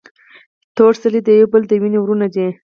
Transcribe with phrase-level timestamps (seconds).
[0.75, 2.47] ټول سړي د يو بل د وينې وروڼه دي.